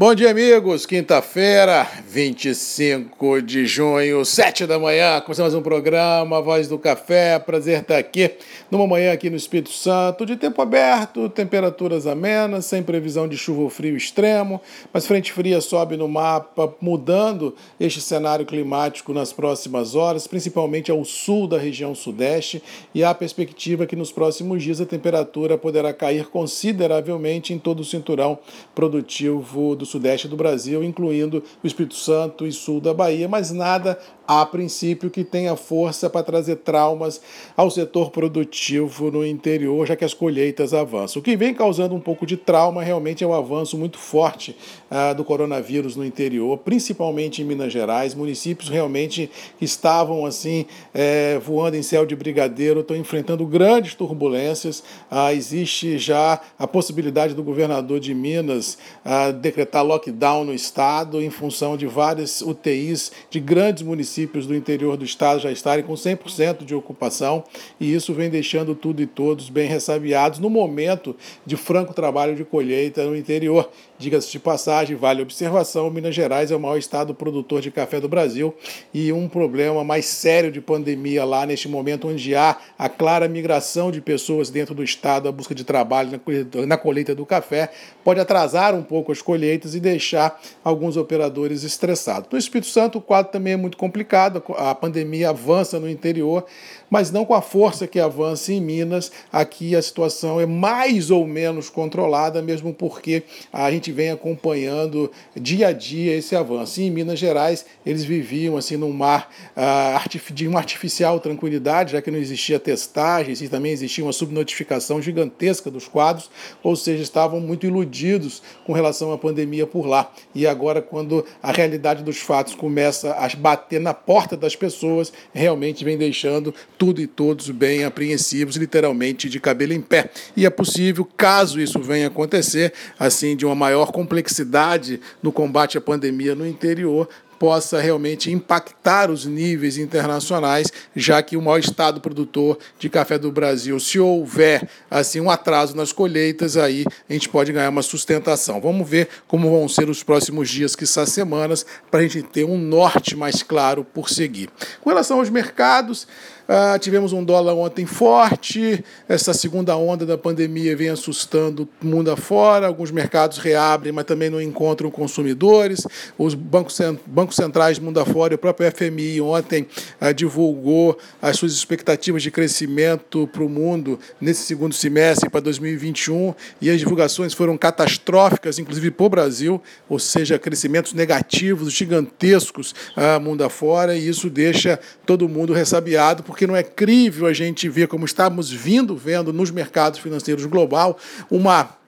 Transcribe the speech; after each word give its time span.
Bom 0.00 0.14
dia, 0.14 0.30
amigos. 0.30 0.86
Quinta-feira, 0.86 1.84
25 2.06 3.42
de 3.42 3.66
junho, 3.66 4.24
7 4.24 4.64
da 4.64 4.78
manhã. 4.78 5.20
Começamos 5.20 5.54
um 5.54 5.60
programa, 5.60 6.40
Voz 6.40 6.68
do 6.68 6.78
Café. 6.78 7.36
Prazer 7.40 7.80
estar 7.80 7.98
aqui 7.98 8.30
numa 8.70 8.86
manhã 8.86 9.12
aqui 9.12 9.28
no 9.28 9.34
Espírito 9.34 9.72
Santo, 9.72 10.24
de 10.24 10.36
tempo 10.36 10.62
aberto, 10.62 11.28
temperaturas 11.28 12.06
amenas, 12.06 12.66
sem 12.66 12.80
previsão 12.80 13.26
de 13.26 13.36
chuva 13.36 13.62
ou 13.62 13.68
frio 13.68 13.96
extremo, 13.96 14.60
mas 14.92 15.04
frente 15.04 15.32
fria 15.32 15.60
sobe 15.60 15.96
no 15.96 16.06
mapa, 16.06 16.72
mudando 16.80 17.56
este 17.80 18.00
cenário 18.00 18.46
climático 18.46 19.12
nas 19.12 19.32
próximas 19.32 19.96
horas, 19.96 20.28
principalmente 20.28 20.92
ao 20.92 21.04
sul 21.04 21.48
da 21.48 21.58
região 21.58 21.92
sudeste, 21.92 22.62
e 22.94 23.02
há 23.02 23.12
perspectiva 23.12 23.84
que 23.84 23.96
nos 23.96 24.12
próximos 24.12 24.62
dias 24.62 24.80
a 24.80 24.86
temperatura 24.86 25.58
poderá 25.58 25.92
cair 25.92 26.28
consideravelmente 26.28 27.52
em 27.52 27.58
todo 27.58 27.80
o 27.80 27.84
cinturão 27.84 28.38
produtivo 28.76 29.74
do 29.74 29.87
sudeste 29.88 30.28
do 30.28 30.36
Brasil, 30.36 30.84
incluindo 30.84 31.42
o 31.62 31.66
Espírito 31.66 31.94
Santo 31.94 32.46
e 32.46 32.52
sul 32.52 32.80
da 32.80 32.94
Bahia, 32.94 33.28
mas 33.28 33.50
nada 33.50 33.98
a 34.28 34.44
princípio 34.44 35.08
que 35.08 35.24
tenha 35.24 35.56
força 35.56 36.10
para 36.10 36.22
trazer 36.22 36.56
traumas 36.56 37.18
ao 37.56 37.70
setor 37.70 38.10
produtivo 38.10 39.10
no 39.10 39.24
interior, 39.24 39.86
já 39.86 39.96
que 39.96 40.04
as 40.04 40.12
colheitas 40.12 40.74
avançam. 40.74 41.20
O 41.20 41.22
que 41.22 41.34
vem 41.34 41.54
causando 41.54 41.94
um 41.94 42.00
pouco 42.00 42.26
de 42.26 42.36
trauma 42.36 42.82
realmente 42.82 43.24
é 43.24 43.26
o 43.26 43.32
avanço 43.32 43.78
muito 43.78 43.96
forte 43.96 44.54
ah, 44.90 45.14
do 45.14 45.24
coronavírus 45.24 45.96
no 45.96 46.04
interior, 46.04 46.58
principalmente 46.58 47.40
em 47.40 47.44
Minas 47.46 47.72
Gerais. 47.72 48.14
Municípios 48.14 48.68
realmente 48.68 49.30
que 49.58 49.64
estavam 49.64 50.26
assim 50.26 50.66
é, 50.92 51.38
voando 51.38 51.78
em 51.78 51.82
céu 51.82 52.04
de 52.04 52.14
brigadeiro 52.14 52.80
estão 52.80 52.98
enfrentando 52.98 53.46
grandes 53.46 53.94
turbulências. 53.94 54.82
Ah, 55.10 55.32
existe 55.32 55.96
já 55.96 56.38
a 56.58 56.66
possibilidade 56.66 57.32
do 57.32 57.42
governador 57.42 57.98
de 57.98 58.12
Minas 58.12 58.76
ah, 59.02 59.30
decretar 59.30 59.82
lockdown 59.82 60.44
no 60.44 60.52
estado 60.52 61.22
em 61.22 61.30
função 61.30 61.78
de 61.78 61.86
várias 61.86 62.42
UTIs 62.42 63.10
de 63.30 63.40
grandes 63.40 63.82
municípios 63.82 64.17
municípios 64.18 64.46
do 64.46 64.54
interior 64.54 64.96
do 64.96 65.04
estado 65.04 65.40
já 65.40 65.52
estarem 65.52 65.84
com 65.84 65.92
100% 65.92 66.64
de 66.64 66.74
ocupação 66.74 67.44
e 67.78 67.94
isso 67.94 68.12
vem 68.12 68.28
deixando 68.28 68.74
tudo 68.74 69.00
e 69.00 69.06
todos 69.06 69.48
bem 69.48 69.68
ressabiados 69.68 70.40
no 70.40 70.50
momento 70.50 71.14
de 71.46 71.56
franco 71.56 71.94
trabalho 71.94 72.34
de 72.34 72.44
colheita 72.44 73.04
no 73.04 73.16
interior. 73.16 73.70
Diga-se 73.98 74.30
de 74.30 74.38
passagem, 74.38 74.96
vale 74.96 75.22
observação: 75.22 75.90
Minas 75.90 76.14
Gerais 76.14 76.50
é 76.50 76.56
o 76.56 76.60
maior 76.60 76.76
estado 76.76 77.14
produtor 77.14 77.60
de 77.60 77.70
café 77.70 78.00
do 78.00 78.08
Brasil 78.08 78.54
e 78.92 79.12
um 79.12 79.28
problema 79.28 79.84
mais 79.84 80.06
sério 80.06 80.50
de 80.50 80.60
pandemia 80.60 81.24
lá 81.24 81.46
neste 81.46 81.68
momento, 81.68 82.08
onde 82.08 82.34
há 82.34 82.56
a 82.78 82.88
clara 82.88 83.28
migração 83.28 83.90
de 83.90 84.00
pessoas 84.00 84.50
dentro 84.50 84.74
do 84.74 84.82
estado 84.82 85.28
à 85.28 85.32
busca 85.32 85.54
de 85.54 85.64
trabalho 85.64 86.20
na 86.66 86.76
colheita 86.76 87.14
do 87.14 87.26
café, 87.26 87.70
pode 88.04 88.20
atrasar 88.20 88.74
um 88.74 88.82
pouco 88.82 89.12
as 89.12 89.20
colheitas 89.20 89.74
e 89.74 89.80
deixar 89.80 90.40
alguns 90.64 90.96
operadores 90.96 91.62
estressados. 91.62 92.28
No 92.30 92.38
Espírito 92.38 92.68
Santo, 92.68 92.98
o 92.98 93.00
quadro 93.00 93.32
também 93.32 93.54
é 93.54 93.56
muito 93.56 93.76
complicado, 93.76 94.07
a 94.16 94.74
pandemia 94.74 95.30
avança 95.30 95.78
no 95.78 95.88
interior, 95.88 96.44
mas 96.90 97.10
não 97.10 97.24
com 97.24 97.34
a 97.34 97.42
força 97.42 97.86
que 97.86 98.00
avança 98.00 98.52
em 98.52 98.60
Minas. 98.60 99.12
Aqui 99.32 99.76
a 99.76 99.82
situação 99.82 100.40
é 100.40 100.46
mais 100.46 101.10
ou 101.10 101.26
menos 101.26 101.68
controlada, 101.68 102.40
mesmo 102.40 102.72
porque 102.72 103.22
a 103.52 103.70
gente 103.70 103.92
vem 103.92 104.10
acompanhando 104.10 105.10
dia 105.36 105.68
a 105.68 105.72
dia 105.72 106.16
esse 106.16 106.34
avanço. 106.34 106.80
E 106.80 106.84
em 106.84 106.90
Minas 106.90 107.18
Gerais, 107.18 107.66
eles 107.84 108.04
viviam 108.04 108.56
assim 108.56 108.76
num 108.76 108.92
mar 108.92 109.30
uh, 109.56 110.32
de 110.32 110.48
uma 110.48 110.58
artificial 110.58 111.20
tranquilidade, 111.20 111.92
já 111.92 112.02
que 112.02 112.10
não 112.10 112.18
existia 112.18 112.58
testagens 112.58 113.40
e 113.42 113.48
também 113.48 113.72
existia 113.72 114.04
uma 114.04 114.12
subnotificação 114.12 115.00
gigantesca 115.00 115.70
dos 115.70 115.86
quadros, 115.86 116.30
ou 116.62 116.74
seja, 116.76 117.02
estavam 117.02 117.40
muito 117.40 117.66
iludidos 117.66 118.42
com 118.66 118.72
relação 118.72 119.12
à 119.12 119.18
pandemia 119.18 119.66
por 119.66 119.86
lá. 119.86 120.10
E 120.34 120.46
agora, 120.46 120.80
quando 120.80 121.24
a 121.42 121.52
realidade 121.52 122.02
dos 122.02 122.18
fatos 122.18 122.54
começa 122.54 123.12
a 123.12 123.28
bater 123.36 123.80
na 123.80 123.94
porta 123.98 124.36
das 124.36 124.56
pessoas, 124.56 125.12
realmente 125.32 125.84
vem 125.84 125.98
deixando 125.98 126.54
tudo 126.78 127.00
e 127.00 127.06
todos 127.06 127.50
bem 127.50 127.84
apreensivos, 127.84 128.56
literalmente 128.56 129.28
de 129.28 129.38
cabelo 129.38 129.72
em 129.72 129.80
pé. 129.80 130.10
E 130.36 130.46
é 130.46 130.50
possível, 130.50 131.06
caso 131.16 131.60
isso 131.60 131.80
venha 131.80 132.06
acontecer, 132.06 132.72
assim, 132.98 133.36
de 133.36 133.44
uma 133.44 133.54
maior 133.54 133.92
complexidade 133.92 135.00
no 135.22 135.30
combate 135.30 135.76
à 135.76 135.80
pandemia 135.80 136.34
no 136.34 136.46
interior, 136.46 137.08
possa 137.38 137.80
realmente 137.80 138.30
impactar 138.30 139.10
os 139.10 139.24
níveis 139.24 139.78
internacionais, 139.78 140.72
já 140.94 141.22
que 141.22 141.36
o 141.36 141.42
maior 141.42 141.58
estado 141.58 142.00
produtor 142.00 142.58
de 142.78 142.88
café 142.88 143.18
do 143.18 143.30
Brasil, 143.32 143.78
se 143.80 143.98
houver 143.98 144.68
assim 144.90 145.20
um 145.20 145.30
atraso 145.30 145.76
nas 145.76 145.92
colheitas, 145.92 146.56
aí 146.56 146.84
a 147.08 147.12
gente 147.12 147.28
pode 147.28 147.52
ganhar 147.52 147.70
uma 147.70 147.82
sustentação. 147.82 148.60
Vamos 148.60 148.88
ver 148.88 149.08
como 149.26 149.50
vão 149.50 149.68
ser 149.68 149.88
os 149.88 150.02
próximos 150.02 150.48
dias, 150.48 150.76
que 150.76 150.86
são 150.86 151.06
semanas, 151.06 151.64
para 151.90 152.00
a 152.00 152.02
gente 152.02 152.22
ter 152.22 152.44
um 152.44 152.58
norte 152.58 153.16
mais 153.16 153.42
claro 153.42 153.84
por 153.84 154.10
seguir. 154.10 154.50
Com 154.80 154.90
relação 154.90 155.18
aos 155.18 155.30
mercados, 155.30 156.06
Uh, 156.48 156.78
tivemos 156.78 157.12
um 157.12 157.22
dólar 157.22 157.52
ontem 157.52 157.84
forte, 157.84 158.82
essa 159.06 159.34
segunda 159.34 159.76
onda 159.76 160.06
da 160.06 160.16
pandemia 160.16 160.74
vem 160.74 160.88
assustando 160.88 161.68
o 161.82 161.86
mundo 161.86 162.10
afora, 162.10 162.66
alguns 162.66 162.90
mercados 162.90 163.36
reabrem, 163.36 163.92
mas 163.92 164.06
também 164.06 164.30
não 164.30 164.40
encontram 164.40 164.90
consumidores. 164.90 165.86
Os 166.16 166.32
bancos, 166.32 166.80
bancos 167.28 167.36
centrais 167.36 167.78
do 167.78 167.84
mundo 167.84 168.00
afora, 168.00 168.34
o 168.34 168.38
próprio 168.38 168.70
FMI 168.72 169.20
ontem 169.20 169.66
uh, 170.00 170.14
divulgou 170.14 170.98
as 171.20 171.36
suas 171.36 171.52
expectativas 171.52 172.22
de 172.22 172.30
crescimento 172.30 173.28
para 173.28 173.44
o 173.44 173.48
mundo 173.48 174.00
nesse 174.20 174.42
segundo 174.42 174.74
semestre 174.74 175.28
para 175.28 175.40
2021 175.40 176.34
e 176.60 176.70
as 176.70 176.80
divulgações 176.80 177.34
foram 177.34 177.58
catastróficas, 177.58 178.58
inclusive 178.58 178.90
para 178.90 179.06
o 179.06 179.08
Brasil, 179.08 179.62
ou 179.88 179.98
seja, 179.98 180.38
crescimentos 180.38 180.94
negativos 180.94 181.72
gigantescos 181.72 182.74
uh, 182.96 183.20
mundo 183.20 183.44
afora, 183.44 183.94
e 183.94 184.08
isso 184.08 184.30
deixa 184.30 184.80
todo 185.04 185.28
mundo 185.28 185.52
ressabiado, 185.52 186.22
porque 186.22 186.46
não 186.46 186.56
é 186.56 186.62
crível 186.62 187.26
a 187.26 187.32
gente 187.32 187.68
ver 187.68 187.88
como 187.88 188.06
estamos 188.06 188.50
vindo 188.50 188.96
vendo 188.96 189.32
nos 189.32 189.50
mercados 189.50 189.98
financeiros 189.98 190.46
global 190.46 190.98
uma 191.30 191.78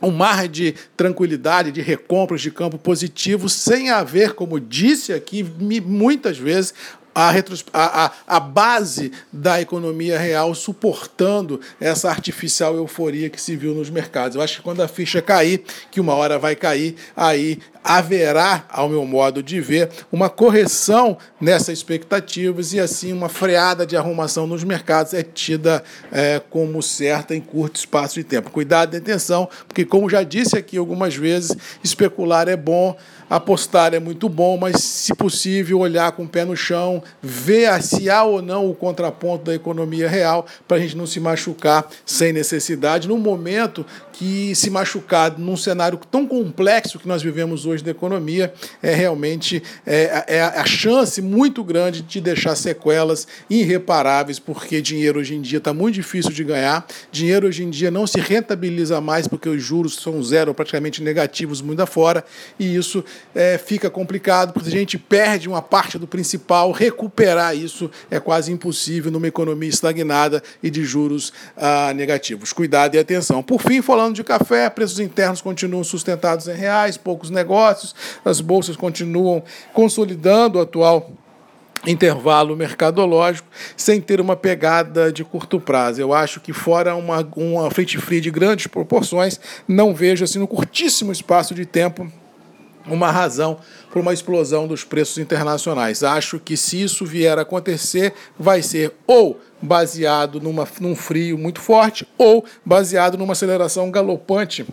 um 0.00 0.10
mar 0.10 0.48
de 0.48 0.74
tranquilidade, 0.96 1.72
de 1.72 1.80
recompras 1.80 2.40
de 2.40 2.50
campo 2.50 2.78
positivo, 2.78 3.48
sem 3.48 3.90
haver, 3.90 4.34
como 4.34 4.58
disse 4.58 5.12
aqui 5.12 5.42
muitas 5.42 6.38
vezes, 6.38 6.74
a, 7.14 7.32
a, 7.72 8.12
a, 8.26 8.40
base 8.40 9.12
da 9.32 9.60
economia 9.60 10.18
real 10.18 10.54
suportando 10.54 11.60
essa 11.80 12.08
artificial 12.08 12.76
euforia 12.76 13.28
que 13.28 13.40
se 13.40 13.56
viu 13.56 13.74
nos 13.74 13.90
mercados. 13.90 14.36
Eu 14.36 14.42
acho 14.42 14.56
que 14.58 14.62
quando 14.62 14.80
a 14.80 14.88
ficha 14.88 15.20
cair, 15.20 15.64
que 15.90 16.00
uma 16.00 16.14
hora 16.14 16.38
vai 16.38 16.54
cair, 16.54 16.94
aí 17.16 17.58
haverá, 17.82 18.64
ao 18.68 18.88
meu 18.88 19.04
modo 19.04 19.42
de 19.42 19.60
ver, 19.60 19.88
uma 20.12 20.28
correção 20.28 21.16
nessas 21.40 21.78
expectativas 21.78 22.72
e 22.72 22.80
assim 22.80 23.12
uma 23.12 23.28
freada 23.28 23.86
de 23.86 23.96
arrumação 23.96 24.46
nos 24.46 24.62
mercados 24.62 25.14
é 25.14 25.22
tida 25.22 25.82
é, 26.12 26.40
como 26.50 26.82
certa 26.82 27.34
em 27.34 27.40
curto 27.40 27.76
espaço 27.76 28.14
de 28.14 28.24
tempo. 28.24 28.50
Cuidado 28.50 28.94
e 28.94 28.98
atenção, 28.98 29.48
porque 29.66 29.84
como 29.84 30.10
já 30.10 30.22
disse 30.22 30.56
aqui 30.56 30.76
algumas 30.76 31.16
vezes, 31.16 31.56
especular 31.82 32.48
é 32.48 32.56
bom, 32.56 32.96
apostar 33.28 33.94
é 33.94 33.98
muito 33.98 34.28
bom, 34.28 34.58
mas 34.58 34.82
se 34.82 35.14
possível 35.14 35.78
olhar 35.78 36.12
com 36.12 36.24
o 36.24 36.28
pé 36.28 36.44
no 36.44 36.56
chão, 36.56 37.02
ver 37.22 37.82
se 37.82 38.10
há 38.10 38.24
ou 38.24 38.42
não 38.42 38.68
o 38.68 38.74
contraponto 38.74 39.44
da 39.44 39.54
economia 39.54 40.08
real 40.08 40.44
para 40.66 40.76
a 40.76 40.80
gente 40.80 40.96
não 40.96 41.06
se 41.06 41.20
machucar 41.20 41.88
sem 42.04 42.32
necessidade 42.32 43.08
no 43.08 43.16
momento 43.16 43.86
que 44.12 44.54
se 44.54 44.68
machucar 44.68 45.38
num 45.38 45.56
cenário 45.56 45.98
tão 46.10 46.26
complexo 46.26 46.98
que 46.98 47.08
nós 47.08 47.22
vivemos 47.22 47.64
hoje 47.64 47.69
da 47.78 47.90
economia 47.90 48.52
é 48.82 48.94
realmente 48.94 49.62
é, 49.86 50.24
é 50.26 50.42
a 50.42 50.64
chance 50.66 51.22
muito 51.22 51.62
grande 51.62 52.02
de 52.02 52.20
deixar 52.20 52.54
sequelas 52.56 53.26
irreparáveis, 53.48 54.38
porque 54.38 54.82
dinheiro 54.82 55.20
hoje 55.20 55.34
em 55.34 55.40
dia 55.40 55.58
está 55.58 55.72
muito 55.72 55.94
difícil 55.94 56.32
de 56.32 56.42
ganhar, 56.42 56.86
dinheiro 57.12 57.46
hoje 57.46 57.62
em 57.62 57.70
dia 57.70 57.90
não 57.90 58.06
se 58.06 58.18
rentabiliza 58.18 59.00
mais 59.00 59.28
porque 59.28 59.48
os 59.48 59.62
juros 59.62 59.94
são 59.94 60.22
zero, 60.22 60.52
praticamente 60.52 61.02
negativos 61.02 61.62
muito 61.62 61.80
afora, 61.80 62.24
e 62.58 62.74
isso 62.74 63.04
é, 63.34 63.56
fica 63.58 63.88
complicado, 63.88 64.52
porque 64.52 64.68
a 64.68 64.72
gente 64.72 64.98
perde 64.98 65.48
uma 65.48 65.62
parte 65.62 65.98
do 65.98 66.06
principal, 66.06 66.72
recuperar 66.72 67.56
isso 67.56 67.90
é 68.10 68.18
quase 68.18 68.52
impossível 68.52 69.10
numa 69.10 69.28
economia 69.28 69.68
estagnada 69.68 70.42
e 70.62 70.70
de 70.70 70.84
juros 70.84 71.32
ah, 71.56 71.92
negativos. 71.94 72.52
Cuidado 72.52 72.94
e 72.94 72.98
atenção. 72.98 73.42
Por 73.42 73.60
fim, 73.60 73.82
falando 73.82 74.14
de 74.14 74.24
café, 74.24 74.68
preços 74.70 74.98
internos 74.98 75.40
continuam 75.40 75.84
sustentados 75.84 76.48
em 76.48 76.54
reais, 76.54 76.96
poucos 76.96 77.30
negócios, 77.30 77.59
as 78.24 78.40
bolsas 78.40 78.76
continuam 78.76 79.42
consolidando 79.72 80.58
o 80.58 80.62
atual 80.62 81.10
intervalo 81.86 82.56
mercadológico 82.56 83.48
sem 83.76 84.00
ter 84.00 84.20
uma 84.20 84.36
pegada 84.36 85.12
de 85.12 85.24
curto 85.24 85.60
prazo. 85.60 86.00
Eu 86.00 86.12
acho 86.12 86.40
que 86.40 86.52
fora 86.52 86.94
uma, 86.94 87.26
uma 87.36 87.70
frente 87.70 87.98
fria 87.98 88.20
de 88.20 88.30
grandes 88.30 88.66
proporções, 88.66 89.40
não 89.66 89.94
vejo 89.94 90.24
assim 90.24 90.38
no 90.38 90.46
curtíssimo 90.46 91.12
espaço 91.12 91.54
de 91.54 91.64
tempo 91.64 92.10
uma 92.86 93.10
razão 93.10 93.58
para 93.90 94.00
uma 94.00 94.12
explosão 94.12 94.66
dos 94.66 94.84
preços 94.84 95.18
internacionais. 95.18 96.02
Acho 96.02 96.38
que 96.38 96.56
se 96.56 96.82
isso 96.82 97.04
vier 97.04 97.38
a 97.38 97.42
acontecer, 97.42 98.14
vai 98.38 98.62
ser 98.62 98.92
ou 99.06 99.38
baseado 99.60 100.40
numa, 100.40 100.66
num 100.80 100.96
frio 100.96 101.36
muito 101.36 101.60
forte 101.60 102.06
ou 102.16 102.44
baseado 102.64 103.18
numa 103.18 103.32
aceleração 103.32 103.90
galopante 103.90 104.66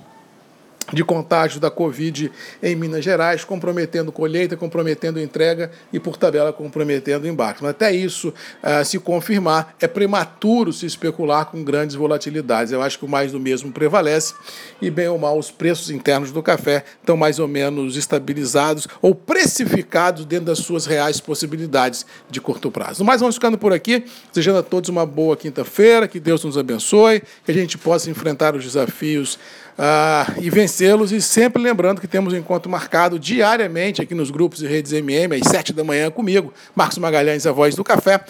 de 0.93 1.03
contágio 1.03 1.59
da 1.59 1.69
Covid 1.69 2.31
em 2.63 2.75
Minas 2.75 3.03
Gerais, 3.03 3.43
comprometendo 3.43 4.11
colheita, 4.11 4.55
comprometendo 4.55 5.19
entrega 5.19 5.71
e, 5.91 5.99
por 5.99 6.17
tabela, 6.17 6.53
comprometendo 6.53 7.27
embarque. 7.27 7.61
Mas 7.61 7.71
até 7.71 7.91
isso 7.91 8.29
uh, 8.29 8.85
se 8.85 8.97
confirmar, 8.99 9.75
é 9.79 9.87
prematuro 9.87 10.71
se 10.71 10.85
especular 10.85 11.45
com 11.45 11.63
grandes 11.63 11.95
volatilidades. 11.95 12.71
Eu 12.71 12.81
acho 12.81 12.97
que 12.99 13.05
o 13.05 13.07
mais 13.07 13.31
do 13.31 13.39
mesmo 13.39 13.71
prevalece 13.71 14.33
e, 14.81 14.89
bem 14.89 15.07
ou 15.07 15.17
mal, 15.17 15.37
os 15.37 15.51
preços 15.51 15.89
internos 15.89 16.31
do 16.31 16.41
café 16.41 16.85
estão 16.99 17.17
mais 17.17 17.39
ou 17.39 17.47
menos 17.47 17.97
estabilizados 17.97 18.87
ou 19.01 19.13
precificados 19.13 20.25
dentro 20.25 20.45
das 20.45 20.59
suas 20.59 20.85
reais 20.85 21.19
possibilidades 21.19 22.05
de 22.29 22.39
curto 22.39 22.71
prazo. 22.71 23.03
Mas 23.03 23.19
vamos 23.19 23.35
ficando 23.35 23.57
por 23.57 23.73
aqui, 23.73 24.05
desejando 24.31 24.59
a 24.59 24.63
todos 24.63 24.89
uma 24.89 25.05
boa 25.05 25.35
quinta-feira, 25.35 26.07
que 26.07 26.19
Deus 26.19 26.43
nos 26.43 26.57
abençoe, 26.57 27.21
que 27.45 27.51
a 27.51 27.53
gente 27.53 27.77
possa 27.77 28.09
enfrentar 28.09 28.55
os 28.55 28.63
desafios 28.63 29.37
uh, 29.77 30.41
e 30.41 30.49
vencê-los. 30.49 31.11
E 31.11 31.21
sempre 31.21 31.61
lembrando 31.61 32.01
que 32.01 32.07
temos 32.07 32.33
um 32.33 32.37
encontro 32.37 32.69
marcado 32.69 33.19
diariamente 33.19 34.01
aqui 34.01 34.15
nos 34.15 34.31
grupos 34.31 34.61
e 34.61 34.67
redes 34.67 34.91
MM, 34.91 35.35
às 35.35 35.47
sete 35.47 35.71
da 35.71 35.83
manhã 35.83 36.09
comigo, 36.09 36.53
Marcos 36.75 36.97
Magalhães, 36.97 37.45
a 37.45 37.51
voz 37.51 37.75
do 37.75 37.83
café, 37.83 38.23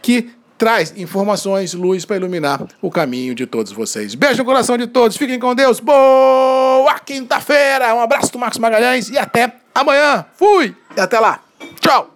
que 0.00 0.30
traz 0.56 0.94
informações, 0.96 1.74
luz 1.74 2.04
para 2.04 2.16
iluminar 2.16 2.64
o 2.80 2.90
caminho 2.90 3.34
de 3.34 3.46
todos 3.46 3.72
vocês. 3.72 4.14
Beijo 4.14 4.38
no 4.38 4.44
coração 4.44 4.78
de 4.78 4.86
todos, 4.86 5.16
fiquem 5.16 5.38
com 5.38 5.54
Deus. 5.54 5.80
Boa 5.80 6.98
quinta-feira! 7.00 7.94
Um 7.94 8.00
abraço 8.00 8.32
do 8.32 8.38
Marcos 8.38 8.58
Magalhães 8.58 9.08
e 9.10 9.18
até 9.18 9.52
amanhã. 9.74 10.24
Fui! 10.36 10.74
E 10.96 11.00
até 11.00 11.18
lá. 11.18 11.40
Tchau! 11.80 12.13